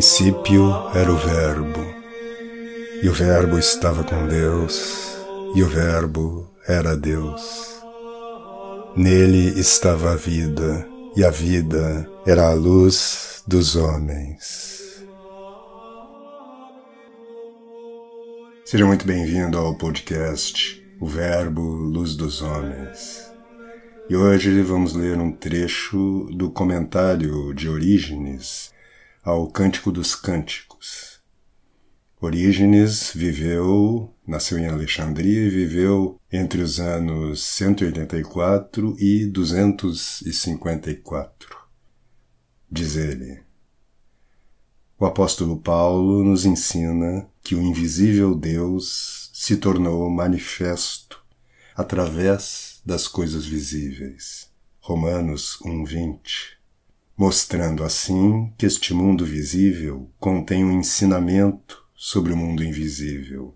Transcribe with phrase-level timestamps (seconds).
[0.00, 1.84] princípio era o Verbo,
[3.02, 5.14] e o Verbo estava com Deus,
[5.54, 7.42] e o Verbo era Deus.
[8.96, 15.04] Nele estava a vida, e a vida era a luz dos homens.
[18.64, 23.30] Seja muito bem-vindo ao podcast O Verbo, Luz dos Homens.
[24.08, 28.69] E hoje vamos ler um trecho do comentário de Orígenes
[29.22, 31.20] ao Cântico dos Cânticos.
[32.18, 41.54] Orígenes viveu, nasceu em Alexandria e viveu entre os anos 184 e 254.
[42.70, 43.42] Diz ele:
[44.98, 51.22] O apóstolo Paulo nos ensina que o invisível Deus se tornou manifesto
[51.74, 54.48] através das coisas visíveis.
[54.80, 56.59] Romanos 1:20
[57.20, 63.54] mostrando assim que este mundo visível contém um ensinamento sobre o mundo invisível,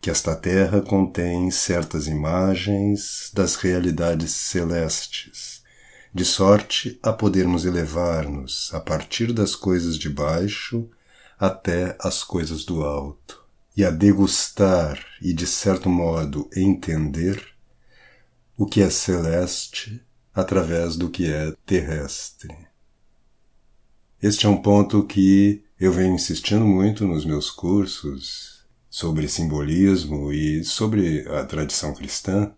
[0.00, 5.64] que esta terra contém certas imagens das realidades celestes,
[6.14, 10.88] de sorte a podermos elevar-nos a partir das coisas de baixo
[11.40, 13.44] até as coisas do alto,
[13.76, 17.44] e a degustar e, de certo modo, entender
[18.56, 20.00] o que é celeste
[20.34, 22.54] através do que é terrestre.
[24.22, 30.62] Este é um ponto que eu venho insistindo muito nos meus cursos sobre simbolismo e
[30.64, 32.52] sobre a tradição cristã,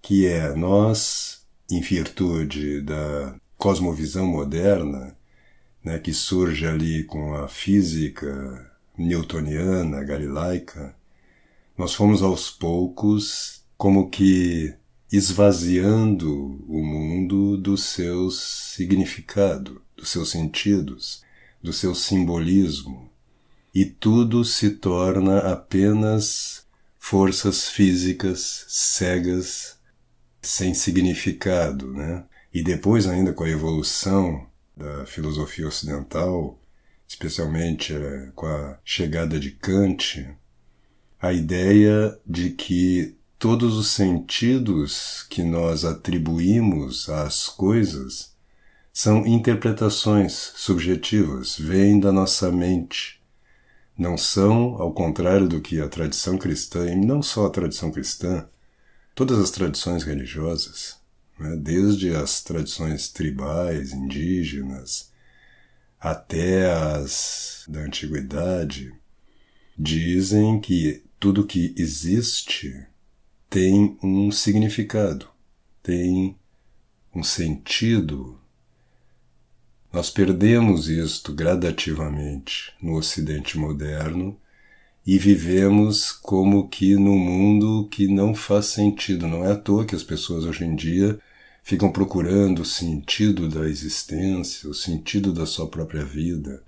[0.00, 5.16] que é nós, em virtude da cosmovisão moderna,
[5.84, 10.94] né, que surge ali com a física newtoniana, galilaica,
[11.76, 14.74] nós fomos aos poucos como que
[15.12, 21.22] esvaziando o mundo do seu significado, dos seus sentidos,
[21.62, 23.12] do seu simbolismo,
[23.74, 26.66] e tudo se torna apenas
[26.98, 29.78] forças físicas cegas,
[30.40, 32.24] sem significado, né?
[32.52, 34.46] E depois ainda com a evolução
[34.76, 36.58] da filosofia ocidental,
[37.06, 40.34] especialmente eh, com a chegada de Kant,
[41.20, 48.36] a ideia de que todos os sentidos que nós atribuímos às coisas
[48.92, 53.20] são interpretações subjetivas, vêm da nossa mente.
[53.98, 58.46] Não são, ao contrário do que a tradição cristã, e não só a tradição cristã,
[59.12, 61.00] todas as tradições religiosas,
[61.36, 65.10] né, desde as tradições tribais, indígenas,
[65.98, 68.94] até as da antiguidade,
[69.76, 72.86] dizem que tudo que existe
[73.52, 75.28] tem um significado,
[75.82, 76.34] tem
[77.14, 78.40] um sentido.
[79.92, 84.40] Nós perdemos isto gradativamente no Ocidente moderno
[85.06, 89.28] e vivemos como que num mundo que não faz sentido.
[89.28, 91.20] Não é à toa que as pessoas hoje em dia
[91.62, 96.62] ficam procurando o sentido da existência, o sentido da sua própria vida.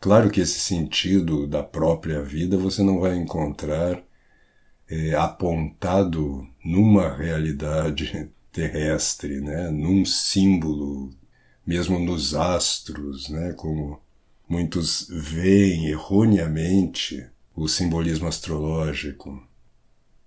[0.00, 4.02] Claro que esse sentido da própria vida você não vai encontrar
[4.90, 11.14] é, apontado numa realidade terrestre, né, num símbolo,
[11.64, 14.00] mesmo nos astros, né, como
[14.48, 17.24] muitos veem erroneamente
[17.54, 19.40] o simbolismo astrológico.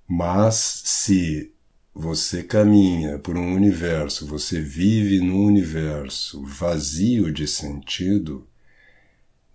[0.07, 1.51] Mas se
[1.93, 8.47] você caminha por um universo, você vive num universo vazio de sentido,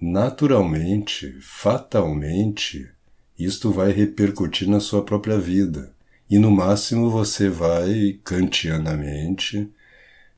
[0.00, 2.88] naturalmente, fatalmente,
[3.38, 5.94] isto vai repercutir na sua própria vida.
[6.28, 9.70] E no máximo você vai, kantianamente,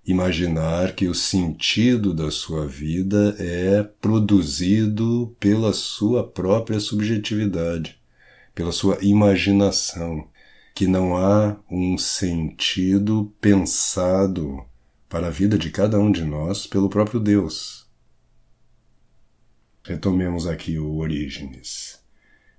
[0.06, 7.99] imaginar que o sentido da sua vida é produzido pela sua própria subjetividade,
[8.55, 10.28] pela sua imaginação,
[10.75, 14.65] que não há um sentido pensado
[15.09, 17.86] para a vida de cada um de nós pelo próprio Deus.
[19.83, 22.00] Retomemos aqui o Orígenes.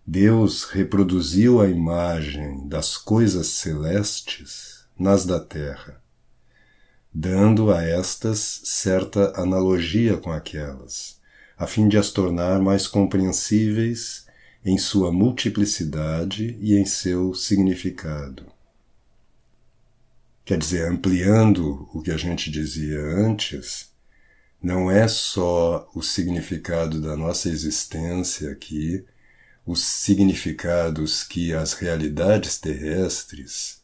[0.06, 6.02] Deus reproduziu a imagem das coisas celestes nas da terra,
[7.14, 11.20] dando a estas certa analogia com aquelas,
[11.56, 14.26] a fim de as tornar mais compreensíveis
[14.66, 18.46] em sua multiplicidade e em seu significado.
[20.44, 23.92] Quer dizer, ampliando o que a gente dizia antes,
[24.62, 29.06] não é só o significado da nossa existência aqui
[29.66, 33.82] os significados que as realidades terrestres,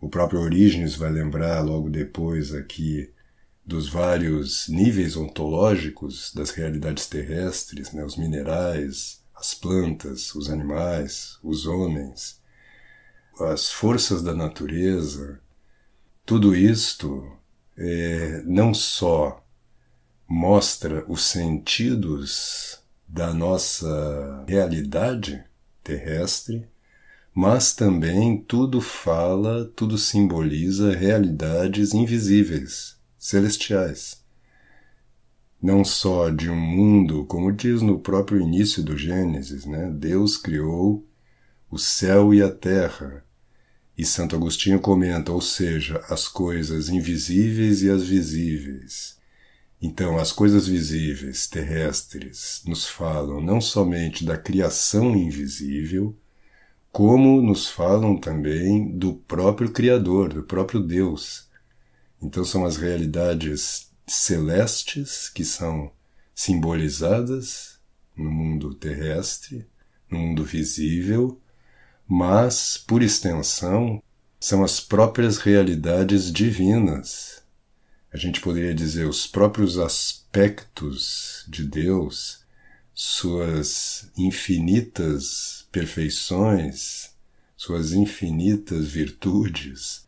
[0.00, 3.12] o próprio Orígenes vai lembrar logo depois aqui
[3.64, 11.66] dos vários níveis ontológicos das realidades terrestres, né, os minerais, as plantas, os animais, os
[11.66, 12.40] homens,
[13.38, 15.40] as forças da natureza,
[16.24, 17.36] tudo isto
[17.76, 19.44] é, não só
[20.28, 22.81] mostra os sentidos
[23.12, 25.44] da nossa realidade
[25.84, 26.66] terrestre,
[27.34, 34.22] mas também tudo fala, tudo simboliza realidades invisíveis, celestiais.
[35.62, 39.90] Não só de um mundo, como diz no próprio início do Gênesis, né?
[39.90, 41.06] Deus criou
[41.70, 43.24] o céu e a terra.
[43.96, 49.20] E Santo Agostinho comenta, ou seja, as coisas invisíveis e as visíveis.
[49.84, 56.16] Então, as coisas visíveis, terrestres, nos falam não somente da criação invisível,
[56.92, 61.48] como nos falam também do próprio Criador, do próprio Deus.
[62.22, 65.90] Então, são as realidades celestes que são
[66.32, 67.80] simbolizadas
[68.16, 69.66] no mundo terrestre,
[70.08, 71.40] no mundo visível,
[72.06, 74.00] mas, por extensão,
[74.38, 77.41] são as próprias realidades divinas
[78.12, 82.44] a gente poderia dizer, os próprios aspectos de Deus,
[82.94, 87.10] suas infinitas perfeições,
[87.56, 90.06] suas infinitas virtudes,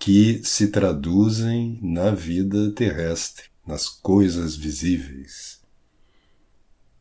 [0.00, 5.60] que se traduzem na vida terrestre, nas coisas visíveis.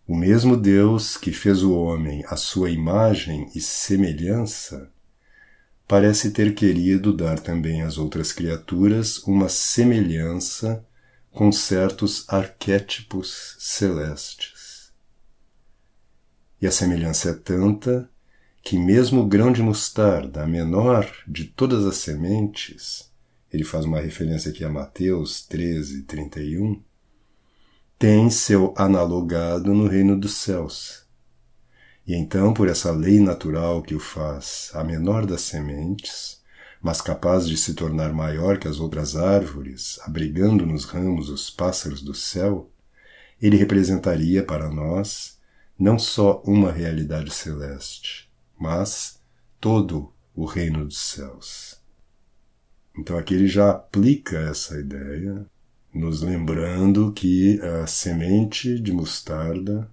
[0.08, 4.93] O mesmo Deus que fez o homem à sua imagem e semelhança
[5.88, 10.86] parece ter querido dar também às outras criaturas uma semelhança
[11.32, 14.92] com certos arquétipos celestes.
[16.62, 18.10] E a semelhança é tanta
[18.62, 23.12] que mesmo o grão de mostarda, a menor de todas as sementes,
[23.52, 26.82] ele faz uma referência aqui a Mateus 13, 31,
[28.00, 31.03] tem seu analogado no reino dos céus
[32.06, 36.42] e então, por essa lei natural que o faz a menor das sementes,
[36.82, 42.02] mas capaz de se tornar maior que as outras árvores, abrigando nos ramos os pássaros
[42.02, 42.70] do céu,
[43.42, 45.40] ele representaria para nós
[45.80, 48.30] não só uma realidade celeste,
[48.60, 49.22] mas
[49.60, 51.80] todo o reino dos céus.
[52.98, 55.46] Então aqui ele já aplica essa ideia,
[55.94, 59.90] nos lembrando que a semente de mostarda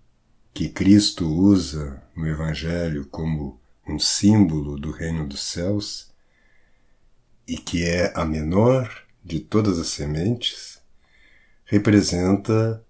[0.61, 3.59] que Cristo usa no Evangelho como
[3.89, 6.11] um símbolo do reino dos céus
[7.49, 10.79] e que é a menor de todas as sementes,
[11.65, 12.85] representa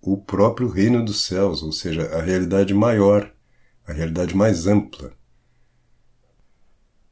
[0.00, 3.34] o próprio reino dos céus, ou seja, a realidade maior,
[3.84, 5.12] a realidade mais ampla.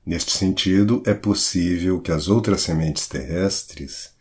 [0.07, 4.14] Neste sentido, é possível que as outras sementes terrestres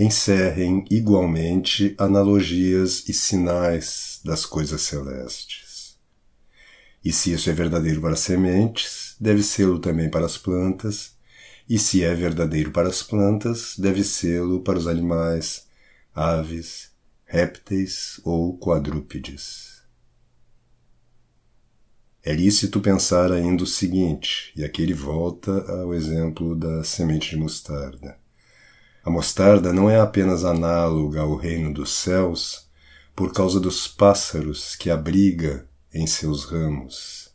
[0.00, 5.98] encerrem igualmente analogias e sinais das coisas celestes.
[7.04, 11.16] E se isso é verdadeiro para as sementes, deve sê-lo também para as plantas,
[11.68, 15.66] e se é verdadeiro para as plantas, deve sê-lo para os animais,
[16.14, 16.90] aves,
[17.26, 19.82] répteis ou quadrúpedes.
[22.22, 27.36] É lícito pensar ainda o seguinte, e aqui ele volta ao exemplo da semente de
[27.36, 28.19] mostarda.
[29.02, 32.68] A mostarda não é apenas análoga ao reino dos céus
[33.16, 37.34] por causa dos pássaros que abriga em seus ramos,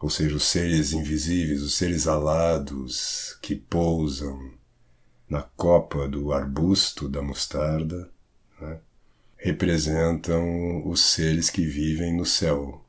[0.00, 4.52] ou seja, os seres invisíveis, os seres alados que pousam
[5.28, 8.10] na copa do arbusto da mostarda,
[8.60, 8.80] né?
[9.36, 12.84] representam os seres que vivem no céu.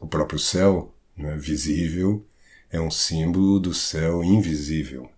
[0.00, 2.26] O próprio céu, né, visível,
[2.68, 5.08] é um símbolo do céu invisível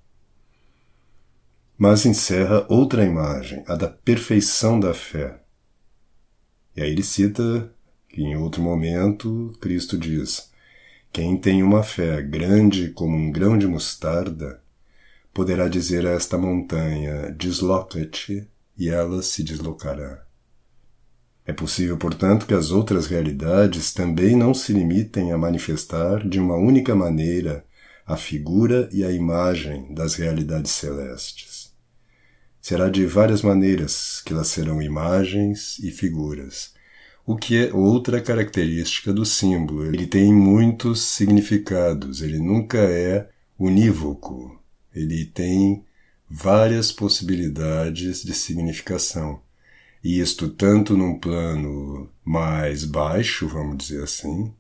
[1.81, 5.41] mas encerra outra imagem, a da perfeição da fé.
[6.77, 7.73] E aí ele cita
[8.07, 10.51] que em outro momento Cristo diz:
[11.11, 14.61] Quem tem uma fé grande como um grão de mostarda,
[15.33, 18.47] poderá dizer a esta montanha: Desloca-te,
[18.77, 20.23] e ela se deslocará.
[21.47, 26.57] É possível, portanto, que as outras realidades também não se limitem a manifestar de uma
[26.57, 27.65] única maneira
[28.07, 31.50] a figura e a imagem das realidades celestes
[32.61, 36.75] será de várias maneiras que elas serão imagens e figuras,
[37.27, 39.87] o que é outra característica do símbolo.
[39.87, 44.61] Ele tem muitos significados, ele nunca é unívoco,
[44.95, 45.85] ele tem
[46.29, 49.41] várias possibilidades de significação.
[50.03, 54.53] E isto tanto num plano mais baixo, vamos dizer assim,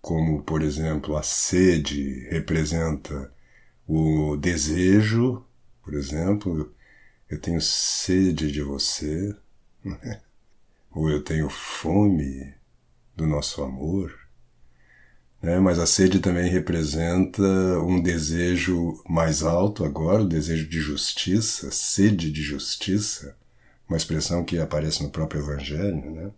[0.00, 3.32] como, por exemplo, a sede representa
[3.86, 5.44] o desejo,
[5.82, 6.72] por exemplo,
[7.32, 9.34] eu tenho sede de você,
[10.90, 12.52] ou eu tenho fome
[13.16, 14.14] do nosso amor.
[15.40, 15.58] Né?
[15.58, 17.42] Mas a sede também representa
[17.80, 23.34] um desejo mais alto agora, o desejo de justiça, sede de justiça,
[23.88, 26.10] uma expressão que aparece no próprio Evangelho.
[26.10, 26.30] Né?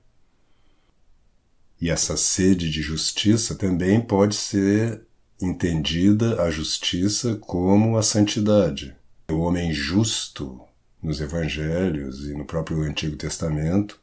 [1.80, 5.02] E essa sede de justiça também pode ser
[5.42, 8.94] entendida a justiça como a santidade.
[9.28, 10.64] O homem justo,
[11.04, 14.00] nos Evangelhos e no próprio Antigo Testamento,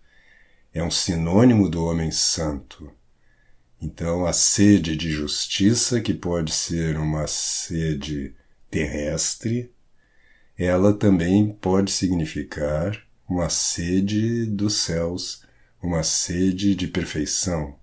[0.71, 2.91] é um sinônimo do homem santo.
[3.81, 8.35] Então, a sede de justiça, que pode ser uma sede
[8.69, 9.73] terrestre,
[10.55, 15.43] ela também pode significar uma sede dos céus,
[15.81, 17.75] uma sede de perfeição.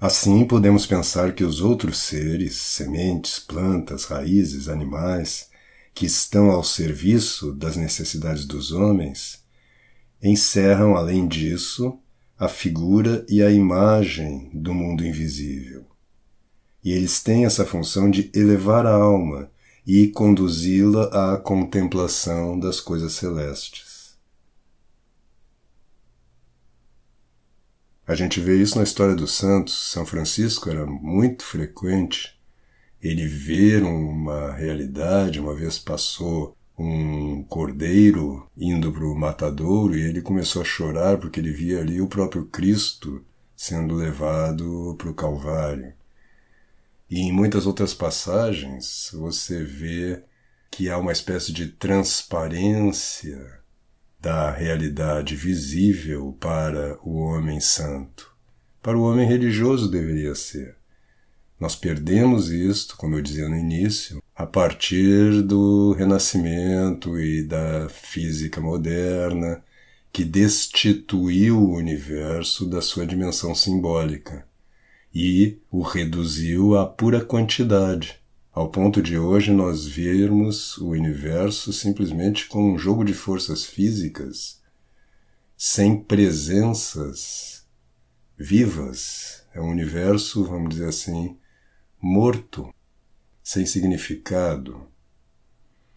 [0.00, 5.53] Assim, podemos pensar que os outros seres, sementes, plantas, raízes, animais,
[5.94, 9.44] que estão ao serviço das necessidades dos homens,
[10.20, 11.98] encerram, além disso,
[12.36, 15.86] a figura e a imagem do mundo invisível.
[16.82, 19.50] E eles têm essa função de elevar a alma
[19.86, 24.18] e conduzi-la à contemplação das coisas celestes.
[28.06, 29.90] A gente vê isso na história dos santos.
[29.90, 32.33] São Francisco era muito frequente
[33.04, 35.38] ele ver uma realidade.
[35.38, 41.38] Uma vez passou um cordeiro indo para o matadouro e ele começou a chorar porque
[41.38, 43.22] ele via ali o próprio Cristo
[43.54, 45.92] sendo levado para o Calvário.
[47.10, 50.22] E em muitas outras passagens você vê
[50.70, 53.60] que há uma espécie de transparência
[54.18, 58.34] da realidade visível para o homem santo.
[58.82, 60.76] Para o homem religioso deveria ser.
[61.58, 68.60] Nós perdemos isto, como eu dizia no início, a partir do Renascimento e da física
[68.60, 69.62] moderna,
[70.12, 74.46] que destituiu o universo da sua dimensão simbólica
[75.14, 78.20] e o reduziu à pura quantidade,
[78.52, 84.60] ao ponto de hoje nós vermos o universo simplesmente como um jogo de forças físicas,
[85.56, 87.64] sem presenças
[88.36, 89.44] vivas.
[89.54, 91.36] É um universo, vamos dizer assim,
[92.04, 92.72] morto,
[93.42, 94.86] sem significado.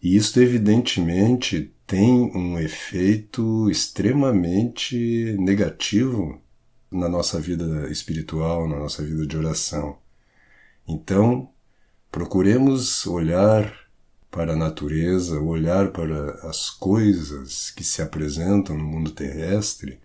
[0.02, 6.40] E isto, evidentemente, tem um efeito extremamente negativo
[6.90, 9.98] na nossa vida espiritual, na nossa vida de oração.
[10.86, 11.50] Então,
[12.10, 13.70] procuremos olhar
[14.30, 20.00] para a natureza, olhar para as coisas que se apresentam no mundo terrestre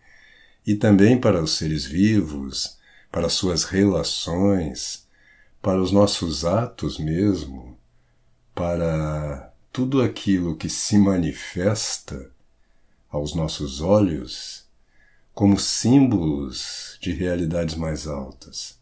[0.68, 2.78] e também para os seres vivos,
[3.10, 5.04] para suas relações,
[5.64, 7.78] para os nossos atos mesmo,
[8.54, 12.30] para tudo aquilo que se manifesta
[13.10, 14.66] aos nossos olhos
[15.34, 18.78] como símbolos de realidades mais altas.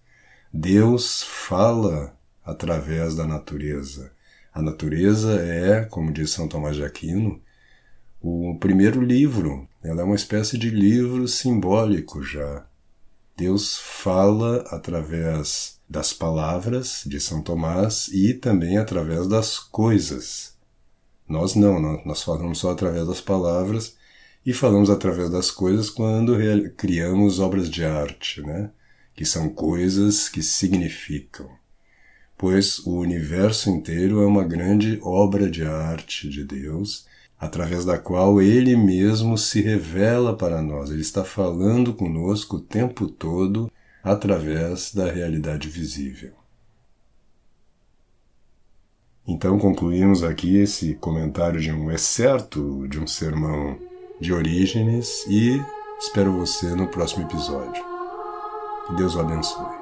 [0.52, 4.12] Deus fala através da natureza.
[4.52, 7.40] A natureza é, como diz São Tomás de Aquino,
[8.20, 9.70] o primeiro livro.
[9.84, 12.66] Ela é uma espécie de livro simbólico já.
[13.42, 20.56] Deus fala através das palavras de São Tomás e também através das coisas.
[21.28, 23.96] Nós não, nós falamos só através das palavras
[24.46, 26.38] e falamos através das coisas quando
[26.78, 28.70] criamos obras de arte, né?
[29.16, 31.50] que são coisas que significam.
[32.38, 37.08] Pois o universo inteiro é uma grande obra de arte de Deus,
[37.42, 40.92] através da qual Ele mesmo se revela para nós.
[40.92, 43.72] Ele está falando conosco o tempo todo
[44.04, 46.34] através da realidade visível.
[49.28, 53.78] Então concluímos aqui esse comentário de um excerto de um sermão
[54.20, 55.60] de Orígenes e
[56.00, 57.84] espero você no próximo episódio.
[58.88, 59.81] Que Deus o abençoe.